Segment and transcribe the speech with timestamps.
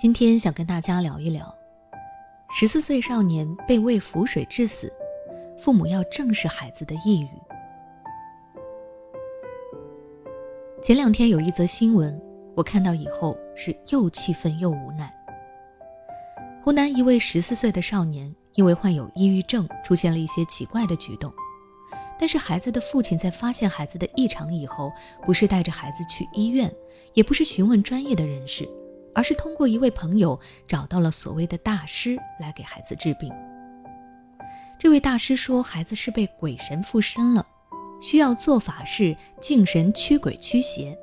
[0.00, 1.52] 今天想跟大家聊一聊，
[2.50, 4.92] 十四岁少年被喂符水致死，
[5.58, 7.28] 父母要正视孩子的抑郁。
[10.80, 12.16] 前两天有一则新闻，
[12.54, 15.12] 我看到以后是又气愤又无奈。
[16.62, 21.32] 湖南一位十四岁的少年因为患有抑郁症，出现了一些奇怪的举动，
[22.16, 24.92] 但是孩子的父亲在发现孩子的异常以后，
[25.26, 26.72] 不是带着孩子去医院，
[27.14, 28.64] 也不是询问专业的人士。
[29.18, 33.34] 而是通过一位朋友找到了所谓的大师来给孩子治病。
[34.78, 37.44] 这位大师说，孩子是被鬼神附身了，
[38.00, 40.96] 需要做法事、敬神、驱鬼驱邪。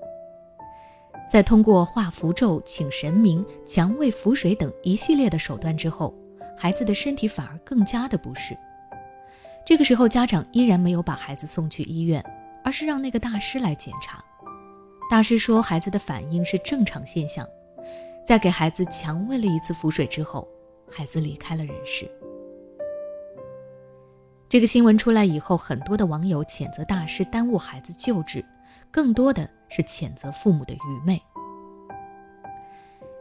[1.29, 6.15] 在通过画符咒、请神明、强喂符水等一系列的手段之后，
[6.57, 8.57] 孩子的身体反而更加的不适。
[9.65, 12.23] 这个时候，家长依然没有把孩子送去医院，
[12.63, 14.23] 而是让那个大师来检查。
[15.11, 17.45] 大师说，孩子的反应是正常现象。
[18.25, 20.47] 在给孩子强喂了一次符水之后，
[20.89, 22.09] 孩子离开了人世。
[24.49, 28.43] 这个新闻出来以后，很多的网友谴责大师耽误孩子救治，
[28.89, 31.21] 更多的是谴责父母的愚昧。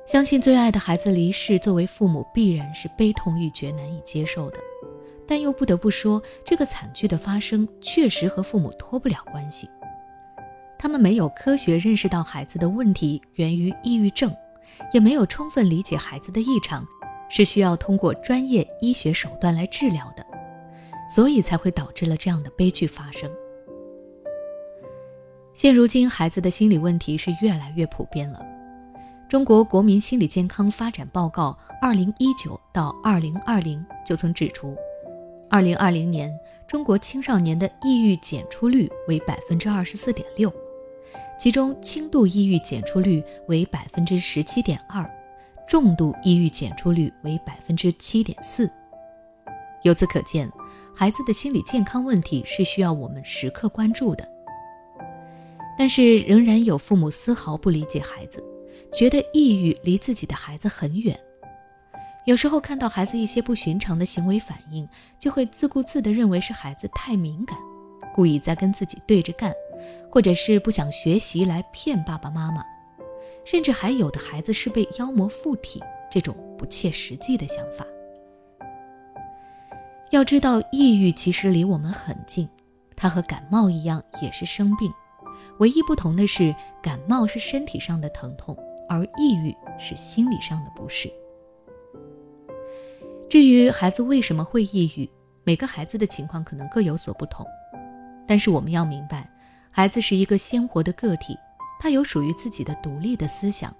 [0.06, 4.59] 相信最爱的孩子离世，作为父母必然是悲痛欲绝、难以接受的。
[5.27, 9.69] 但又不得不说，这个惨剧的发生确实和父母脱不了关系。
[10.78, 14.34] 他们没有科学认识到孩子的问题源于抑郁症。
[14.92, 16.86] 也没有充分理解孩子的异常，
[17.28, 20.25] 是需要通过专业医学手段来治疗的，
[21.08, 23.31] 所以才会导致了这样的悲剧发生。
[25.53, 28.44] 现如今，孩子的心理问题是越来越普遍了。
[29.28, 34.77] 中国国民心理健康发展报告（二零一九到二零二零）就曾指出，
[35.48, 36.33] 二零二零年
[36.66, 40.53] 中国青少年的抑郁检出率为百分之二十四点六。
[41.39, 45.09] 其中轻度抑郁检出率为百分之十七点二，
[45.69, 48.71] 重度抑郁检出率为百分之七点四。
[49.83, 50.50] 由此可见，
[50.94, 54.27] 孩子的心理健康问题是需要我们时刻关注的。
[55.77, 58.43] 但是，仍然有父母丝毫不理解孩子，
[58.93, 61.19] 觉得抑郁离自己的孩子很远。
[62.25, 67.59] 有时候看到孩子一些不寻常的行为反应，就会自顾自地认为是孩子太敏感，
[68.15, 69.53] 故意在跟自己对着干。
[70.11, 72.65] 或者是不想学习来骗爸爸妈妈，
[73.45, 77.84] 甚至还有的孩子是被妖魔附体，这种不切实际的想法。
[80.11, 82.49] 要知道，抑郁其实离我们很近，
[82.94, 84.93] 它和感冒一样也是生病，
[85.59, 88.56] 唯一不同的是，感冒是身体上的疼痛，
[88.89, 91.11] 而抑郁是心理上的不适。
[93.28, 95.11] 至于孩子为什么会抑郁，
[95.43, 97.44] 每个孩子的情况可能各有所不同，
[98.28, 99.28] 但是我们要明白。
[99.77, 101.37] 孩子是一个鲜活的个体，
[101.81, 103.75] 他有属于自己的独立的思想，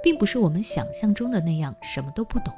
[0.00, 2.54] 并不是我们想象中的那样什么都不懂。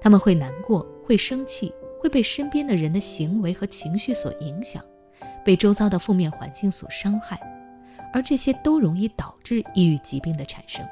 [0.00, 1.70] 他们会难过，会生气，
[2.00, 4.82] 会被身边的人的行为和情绪所影响，
[5.44, 7.38] 被周遭的负面环境所伤害，
[8.14, 10.82] 而这些都容易导致抑郁疾病的产生。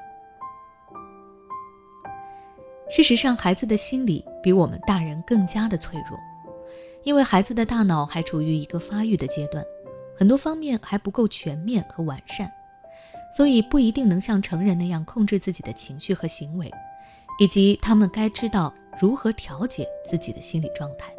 [2.91, 6.19] 事实上，孩子的心理比我们大人更加的脆弱，
[7.03, 9.65] 因为孩子的大脑还处于一个发育的阶段。
[10.17, 12.51] 很多方面还不够全面和完善，
[13.37, 16.71] 所以不一定能像成人那样控制自己的情绪和行为，
[17.39, 21.13] 以及他们该知道如何调节自己的心理状态。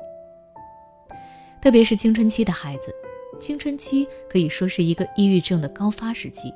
[1.62, 2.94] 特别是青春期的孩子，
[3.40, 6.54] 青春期可以说是一个抑郁症的高发时期。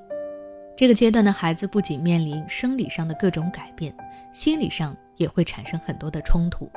[0.75, 3.94] 这个阶段的孩子不仅面临生理上的各种改变，
[4.31, 6.68] 心理上也会产生很多的冲突。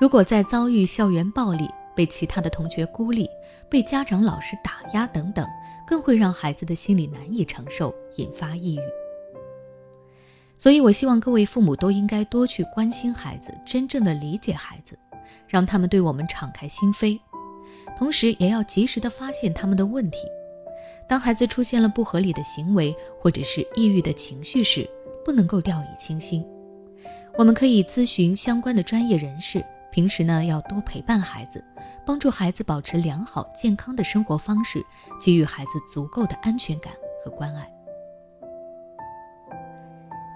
[0.00, 3.28] 如果在遭遇校园暴力，被其他的同学孤立，
[3.68, 5.44] 被家长、老师打压等等，
[5.84, 8.80] 更会让孩子的心理难以承受，引发抑郁。
[10.56, 14.96] 所以，我希望各位父母都应该多去关心孩子，真正的理解孩子，
[15.48, 17.18] 让他们对我们敞开心扉，
[17.96, 20.18] 同时也要及时的发现他们的问题。
[21.08, 24.88] 当孩子出现了不合理的行为或者是抑郁的情绪时，
[25.24, 26.46] 不能够掉以轻心，
[27.36, 29.64] 我们可以咨询相关的专业人士。
[29.90, 31.64] 平时呢，要多陪伴孩子，
[32.06, 34.84] 帮助孩子保持良好健康的生活方式，
[35.20, 36.92] 给予孩子足够的安全感
[37.24, 37.70] 和关爱。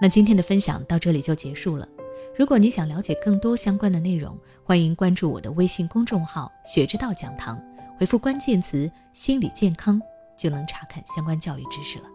[0.01, 1.87] 那今天的分享到这里就结束了。
[2.35, 7.61] 如果你想了解更多相关的内容，欢迎关注我的微信公众号“学之道讲堂”，
[7.97, 10.01] 回复关键词“心理健康”
[10.35, 12.05] 就能查看相关教育知识了。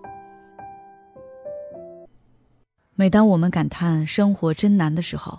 [2.97, 5.39] 每当我们感叹生活真难的时候，